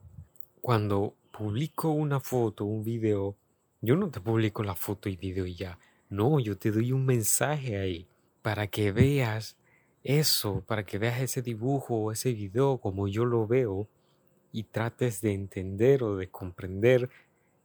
Cuando 0.62 1.15
publico 1.38 1.89
una 1.89 2.22
foto, 2.22 2.63
un 2.63 2.84
video, 2.84 3.36
Yo 3.82 3.98
no 3.98 4.10
te 4.10 4.22
publico 4.22 4.63
la 4.63 4.75
foto 4.75 5.10
y 5.10 5.18
video 5.18 5.46
y 5.46 5.56
ya. 5.56 5.77
No, 6.10 6.39
yo 6.39 6.58
te 6.58 6.72
doy 6.72 6.94
un 6.94 7.06
mensaje 7.06 7.77
ahí 7.77 8.08
para 8.42 8.68
que 8.68 8.94
veas 8.94 9.58
eso, 10.06 10.63
para 10.65 10.86
que 10.86 10.98
veas 10.98 11.20
ese 11.20 11.42
dibujo 11.42 11.96
o 11.96 12.12
ese 12.13 12.32
video 12.32 12.77
como 12.77 13.10
yo 13.10 13.25
lo 13.25 13.46
veo 13.46 13.89
y 14.53 14.63
trates 14.63 15.20
de 15.20 15.34
entender 15.34 16.03
o 16.03 16.15
de 16.15 16.30
comprender 16.30 17.10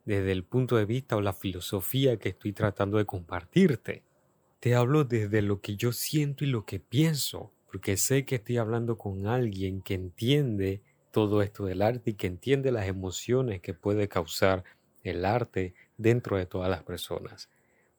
desde 0.05 0.33
el 0.33 0.43
punto 0.43 0.77
de 0.77 0.87
vista 0.87 1.15
o 1.15 1.21
la 1.21 1.33
filosofía 1.33 2.17
que 2.17 2.31
estoy 2.31 2.53
tratando 2.53 2.99
de 2.99 3.05
compartirte. 3.05 4.03
Te 4.59 4.75
hablo 4.75 5.05
desde 5.05 5.43
lo 5.43 5.61
que 5.61 5.77
yo 5.77 5.93
siento 5.93 6.45
y 6.45 6.49
lo 6.49 6.65
que 6.65 6.81
pienso, 6.81 7.53
porque 7.71 7.97
sé 7.97 8.25
que 8.25 8.37
estoy 8.37 8.59
hablando 8.59 8.97
con 8.99 9.27
alguien 9.27 9.83
que 9.83 9.95
entiende 9.95 10.83
todo 11.11 11.43
esto 11.43 11.65
del 11.65 11.83
arte 11.83 12.11
y 12.11 12.15
que 12.15 12.27
entiende 12.27 12.73
las 12.73 12.87
emociones 12.87 13.61
que 13.61 13.75
puede 13.75 14.09
causar 14.09 14.65
el 15.03 15.25
arte 15.25 15.75
dentro 15.97 16.37
de 16.37 16.47
todas 16.47 16.71
las 16.71 16.83
personas. 16.83 17.49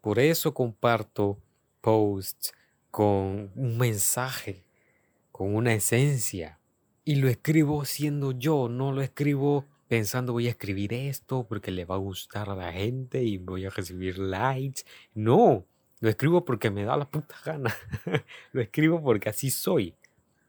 Por 0.02 0.20
eso 0.20 0.54
comparto 0.54 1.40
posts 1.82 2.54
con 2.92 3.52
un 3.56 3.78
mensaje, 3.78 4.64
con 5.32 5.56
una 5.56 5.74
esencia, 5.74 6.60
y 7.06 7.16
lo 7.16 7.28
escribo 7.28 7.86
siendo 7.86 8.32
yo, 8.32 8.70
no 8.70 8.92
lo 8.92 9.02
escribo 9.02 9.66
pensando 9.88 10.34
voy 10.34 10.46
a 10.46 10.52
escribir 10.52 10.94
esto 10.94 11.48
porque 11.50 11.72
le 11.72 11.84
va 11.84 11.96
a 11.96 11.98
gustar 11.98 12.50
a 12.50 12.56
la 12.56 12.72
gente 12.72 13.24
y 13.24 13.38
voy 13.38 13.66
a 13.66 13.72
recibir 13.72 14.20
likes. 14.20 14.84
No, 15.16 15.66
lo 16.00 16.10
escribo 16.10 16.46
porque 16.46 16.70
me 16.70 16.86
da 16.86 16.98
la 16.98 17.10
puta 17.10 17.36
gana. 17.46 17.76
lo 18.52 18.62
escribo 18.62 19.02
porque 19.02 19.30
así 19.30 19.50
soy. 19.50 19.96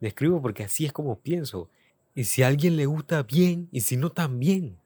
Lo 0.00 0.08
escribo 0.08 0.40
porque 0.40 0.64
así 0.64 0.86
es 0.86 0.92
como 0.92 1.18
pienso. 1.18 1.68
Y 2.14 2.24
si 2.24 2.42
a 2.42 2.48
alguien 2.48 2.76
le 2.76 2.86
gusta 2.86 3.22
bien 3.22 3.68
y 3.72 3.82
si 3.82 3.96
no 3.96 4.10
también. 4.10 4.78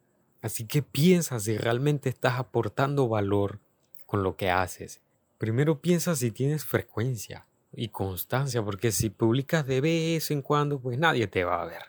Así 0.43 0.67
que 0.67 0.83
piensa 0.83 1.41
si 1.41 1.57
realmente 1.57 2.09
estás 2.09 2.39
aportando 2.39 3.09
valor 3.09 3.61
con 4.05 4.23
lo 4.23 4.37
que 4.37 4.51
haces. 4.51 5.01
Primero 5.39 5.81
piensa 5.81 6.15
si 6.17 6.31
tienes 6.31 6.65
frecuencia 6.65 7.47
y 7.73 7.89
constancia, 7.89 8.63
porque 8.63 8.93
si 8.93 9.11
publicas 9.11 9.67
de 9.67 9.81
vez 9.81 10.31
en 10.31 10.43
cuando, 10.43 10.79
pues 10.79 10.99
nadie 10.99 11.27
te 11.27 11.45
va 11.45 11.63
a 11.63 11.67
ver. 11.67 11.83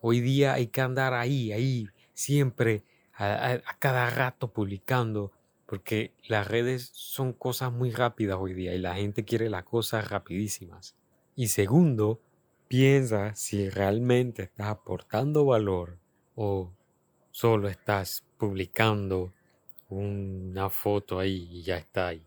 Hoy 0.00 0.20
día 0.20 0.54
hay 0.54 0.68
que 0.68 0.80
andar 0.80 1.12
ahí, 1.12 1.52
ahí, 1.52 1.88
siempre, 2.14 2.82
a, 3.14 3.58
cada 3.78 4.08
rato 4.10 4.48
publicando, 4.48 5.32
porque 5.66 6.14
las 6.26 6.46
redes 6.46 6.90
son 6.94 7.32
cosas 7.32 7.72
muy 7.72 7.90
rápidas 7.90 8.38
hoy 8.40 8.54
día 8.54 8.74
y 8.74 8.78
la 8.78 8.94
gente 8.94 9.24
quiere 9.24 9.50
las 9.50 9.64
cosas 9.64 10.08
rapidísimas. 10.10 10.94
Y 11.34 11.48
segundo, 11.48 12.20
piensa 12.68 13.34
si 13.34 13.68
realmente 13.68 14.44
estás 14.44 14.68
aportando 14.68 15.44
valor 15.44 15.98
o 16.34 16.72
solo 17.30 17.68
estás 17.68 18.24
publicando 18.38 19.32
una 19.88 20.70
foto 20.70 21.18
ahí 21.18 21.48
y 21.50 21.62
ya 21.62 21.76
está 21.78 22.08
ahí. 22.08 22.26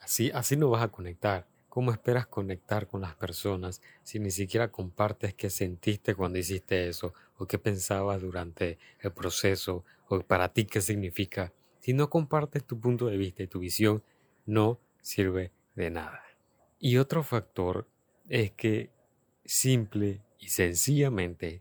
Así, 0.00 0.30
así 0.32 0.56
no 0.56 0.70
vas 0.70 0.82
a 0.82 0.88
conectar. 0.88 1.46
¿Cómo 1.68 1.90
esperas 1.90 2.26
conectar 2.28 2.86
con 2.86 3.00
las 3.00 3.16
personas 3.16 3.82
si 4.04 4.20
ni 4.20 4.30
siquiera 4.30 4.70
compartes 4.70 5.34
qué 5.34 5.50
sentiste 5.50 6.14
cuando 6.14 6.38
hiciste 6.38 6.88
eso 6.88 7.14
o 7.38 7.46
qué 7.46 7.58
pensabas 7.58 8.20
durante 8.22 8.78
el 9.00 9.12
proceso 9.12 9.84
o 10.08 10.20
para 10.20 10.52
ti 10.52 10.66
qué 10.66 10.80
significa? 10.80 11.52
Si 11.84 11.92
no 11.92 12.08
compartes 12.08 12.64
tu 12.64 12.80
punto 12.80 13.08
de 13.08 13.18
vista 13.18 13.42
y 13.42 13.46
tu 13.46 13.58
visión, 13.58 14.02
no 14.46 14.80
sirve 15.02 15.50
de 15.74 15.90
nada. 15.90 16.22
Y 16.78 16.96
otro 16.96 17.22
factor 17.22 17.86
es 18.26 18.52
que 18.52 18.88
simple 19.44 20.22
y 20.38 20.48
sencillamente 20.48 21.60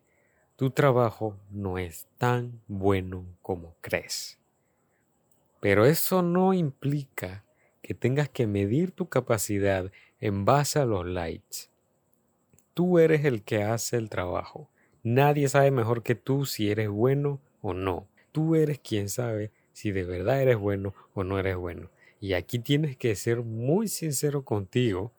tu 0.56 0.72
trabajo 0.72 1.38
no 1.52 1.78
es 1.78 2.08
tan 2.18 2.62
bueno 2.70 3.26
como 3.42 3.76
crees. 3.82 4.40
Pero 5.60 5.86
eso 5.86 6.22
no 6.22 6.54
implica 6.54 7.44
que 7.82 7.94
tengas 7.94 8.30
que 8.30 8.48
medir 8.48 8.92
tu 8.92 9.10
capacidad 9.10 9.92
en 10.22 10.46
base 10.46 10.80
a 10.80 10.86
los 10.86 11.06
likes. 11.06 11.68
Tú 12.74 12.98
eres 12.98 13.26
el 13.26 13.44
que 13.44 13.64
hace 13.64 13.98
el 13.98 14.10
trabajo. 14.10 14.70
Nadie 15.04 15.50
sabe 15.50 15.70
mejor 15.72 16.02
que 16.02 16.16
tú 16.16 16.46
si 16.46 16.72
eres 16.72 16.88
bueno 16.88 17.42
o 17.62 17.74
no. 17.74 18.08
Tú 18.32 18.56
eres 18.56 18.80
quien 18.80 19.10
sabe 19.10 19.52
si 19.74 19.92
de 19.92 20.04
verdad 20.04 20.42
eres 20.42 20.58
bueno 20.58 20.94
o 21.14 21.24
no 21.24 21.40
eres 21.40 21.58
bueno. 21.58 21.90
Y 22.22 22.34
aquí 22.34 22.60
tienes 22.60 22.96
que 22.96 23.16
ser 23.16 23.42
muy 23.42 23.88
sincero 23.90 24.46
contigo. 24.46 25.12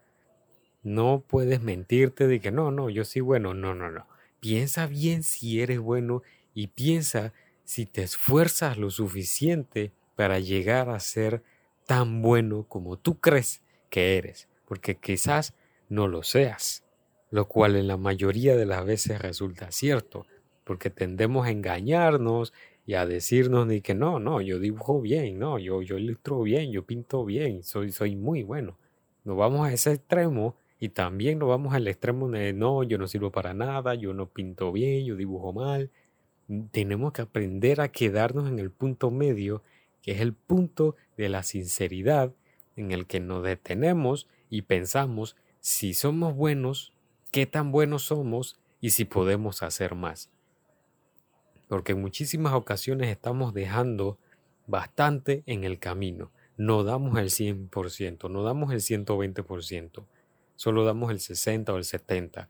No 0.83 1.23
puedes 1.27 1.61
mentirte 1.61 2.27
de 2.27 2.41
que 2.41 2.51
no, 2.51 2.71
no, 2.71 2.89
yo 2.89 3.05
soy 3.05 3.21
bueno. 3.21 3.53
No, 3.53 3.75
no, 3.75 3.91
no. 3.91 4.07
Piensa 4.41 4.87
bien 4.87 5.23
si 5.23 5.61
eres 5.61 5.79
bueno 5.79 6.23
y 6.55 6.69
piensa 6.69 7.33
si 7.65 7.87
te 7.87 8.03
esfuerzas 8.03 8.79
lo 8.79 8.91
suficiente 8.91 9.93
para 10.17 10.39
llegar 10.39 10.89
a 10.91 11.01
ser 11.01 11.43
tan 11.87 12.23
bueno 12.23 12.65
como 12.69 12.97
tú 12.97 13.21
crees 13.21 13.63
que 13.91 14.17
eres, 14.17 14.49
porque 14.67 14.97
quizás 14.97 15.55
no 15.89 16.09
lo 16.09 16.23
seas, 16.23 16.85
lo 17.31 17.49
cual 17.49 17.77
en 17.77 17.89
la 17.89 17.97
mayoría 17.97 18.57
de 18.57 18.67
las 18.67 18.85
veces 18.85 19.21
resulta 19.21 19.71
cierto, 19.71 20.27
porque 20.65 20.91
tendemos 20.91 21.47
a 21.47 21.51
engañarnos 21.51 22.53
y 22.87 22.95
a 22.95 23.07
decirnos 23.07 23.67
ni 23.67 23.81
que 23.81 23.95
no, 23.95 24.19
no, 24.19 24.41
yo 24.41 24.59
dibujo 24.59 25.01
bien, 25.01 25.39
no, 25.39 25.59
yo, 25.59 25.83
yo 25.83 25.99
ilustro 25.99 26.43
bien, 26.43 26.71
yo 26.71 26.85
pinto 26.85 27.25
bien, 27.25 27.63
soy, 27.63 27.93
soy 27.93 28.17
muy 28.17 28.43
bueno. 28.43 28.77
Nos 29.25 29.37
vamos 29.37 29.67
a 29.67 29.73
ese 29.73 29.93
extremo 29.93 30.57
y 30.79 30.91
también 30.91 31.39
nos 31.39 31.49
vamos 31.49 31.75
al 31.75 31.89
extremo 31.89 32.29
de 32.29 32.53
no, 32.53 32.83
yo 32.83 32.99
no 32.99 33.07
sirvo 33.07 33.33
para 33.33 33.55
nada, 33.55 33.95
yo 33.95 34.13
no 34.13 34.29
pinto 34.29 34.71
bien, 34.71 35.07
yo 35.07 35.17
dibujo 35.17 35.53
mal. 35.53 35.91
Tenemos 36.73 37.13
que 37.13 37.23
aprender 37.23 37.81
a 37.81 37.89
quedarnos 37.89 38.49
en 38.49 38.59
el 38.59 38.71
punto 38.71 39.11
medio 39.11 39.63
que 40.05 40.13
es 40.13 40.21
el 40.21 40.35
punto 40.35 40.97
de 41.17 41.31
la 41.31 41.43
sinceridad 41.43 42.35
en 42.77 42.93
el 42.93 43.07
que 43.07 43.21
nos 43.21 43.43
detenemos 43.43 44.29
y 44.51 44.63
pensamos 44.63 45.35
si 45.61 45.95
somos 45.95 46.35
buenos, 46.35 46.93
qué 47.33 47.47
tan 47.47 47.73
buenos 47.73 48.03
somos 48.03 48.61
y 48.83 48.91
si 48.91 49.07
podemos 49.07 49.63
hacer 49.63 49.95
más. 49.95 50.34
Porque 51.75 51.91
en 51.91 52.01
muchísimas 52.01 52.53
ocasiones 52.53 53.09
estamos 53.09 53.53
dejando 53.53 54.17
bastante 54.69 55.43
en 55.47 55.65
el 55.65 55.81
camino. 55.81 56.31
No 56.57 56.85
damos 56.85 57.19
el 57.19 57.31
100%, 57.31 58.31
no 58.31 58.45
damos 58.45 58.73
el 58.73 58.79
120%, 58.79 60.05
solo 60.55 60.85
damos 60.85 61.11
el 61.11 61.19
60 61.19 61.73
o 61.73 61.77
el 61.77 61.83
70%, 61.83 62.47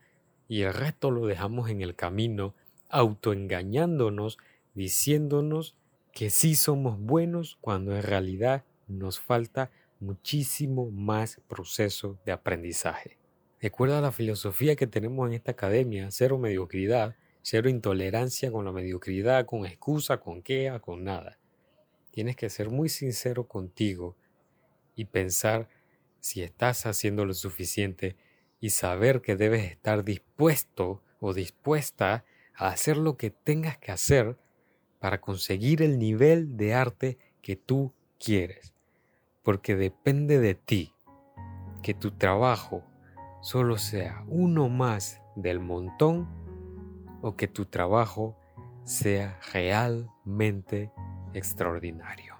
y 0.46 0.60
el 0.60 0.74
resto 0.74 1.10
lo 1.10 1.24
dejamos 1.24 1.70
en 1.70 1.80
el 1.80 1.94
camino, 1.94 2.54
autoengañándonos, 2.90 4.36
diciéndonos 4.74 5.74
que 6.12 6.28
sí 6.28 6.54
somos 6.54 7.00
buenos 7.00 7.56
cuando 7.62 7.96
en 7.96 8.02
realidad 8.02 8.64
nos 8.88 9.20
falta 9.20 9.70
muchísimo 10.00 10.90
más 10.90 11.40
proceso 11.48 12.18
de 12.26 12.32
aprendizaje. 12.32 13.16
Recuerda 13.58 14.02
la 14.02 14.12
filosofía 14.12 14.76
que 14.76 14.86
tenemos 14.86 15.26
en 15.26 15.32
esta 15.32 15.52
academia, 15.52 16.10
cero 16.10 16.36
mediocridad, 16.36 17.16
cero 17.44 17.68
intolerancia 17.68 18.50
con 18.50 18.64
la 18.64 18.72
mediocridad, 18.72 19.44
con 19.44 19.66
excusa, 19.66 20.18
con 20.18 20.40
queja, 20.40 20.80
con 20.80 21.04
nada. 21.04 21.38
Tienes 22.10 22.36
que 22.36 22.48
ser 22.48 22.70
muy 22.70 22.88
sincero 22.88 23.46
contigo 23.46 24.16
y 24.96 25.04
pensar 25.04 25.68
si 26.20 26.42
estás 26.42 26.86
haciendo 26.86 27.26
lo 27.26 27.34
suficiente 27.34 28.16
y 28.60 28.70
saber 28.70 29.20
que 29.20 29.36
debes 29.36 29.70
estar 29.70 30.04
dispuesto 30.04 31.02
o 31.20 31.34
dispuesta 31.34 32.24
a 32.56 32.68
hacer 32.68 32.96
lo 32.96 33.18
que 33.18 33.28
tengas 33.28 33.76
que 33.76 33.92
hacer 33.92 34.38
para 34.98 35.20
conseguir 35.20 35.82
el 35.82 35.98
nivel 35.98 36.56
de 36.56 36.72
arte 36.72 37.18
que 37.42 37.56
tú 37.56 37.92
quieres. 38.18 38.72
Porque 39.42 39.76
depende 39.76 40.38
de 40.38 40.54
ti 40.54 40.94
que 41.82 41.92
tu 41.92 42.12
trabajo 42.12 42.82
solo 43.42 43.76
sea 43.76 44.24
uno 44.28 44.70
más 44.70 45.20
del 45.36 45.60
montón 45.60 46.43
o 47.24 47.36
que 47.36 47.48
tu 47.48 47.64
trabajo 47.64 48.36
sea 48.84 49.40
realmente 49.54 50.92
extraordinario. 51.32 52.33